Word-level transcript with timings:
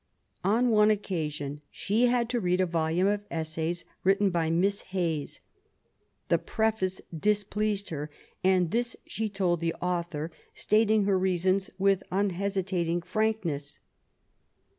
On 0.43 0.69
one 0.71 0.89
occasion 0.89 1.61
she 1.69 2.07
had 2.07 2.27
to 2.29 2.39
read 2.39 2.59
a 2.59 2.65
volume 2.65 3.05
of 3.05 3.21
Essays 3.29 3.85
written 4.03 4.31
by 4.31 4.49
Miss 4.49 4.81
Hayes. 4.97 5.41
The 6.27 6.39
preface 6.39 7.01
displeased 7.15 7.89
her, 7.91 8.09
and 8.43 8.71
this 8.71 8.97
she 9.05 9.29
told 9.29 9.59
the 9.61 9.75
author, 9.75 10.31
stating 10.55 11.03
her 11.05 11.19
reasons 11.19 11.69
with 11.77 12.01
unhesitating 12.11 13.03
frank 13.03 13.45
ness. 13.45 13.77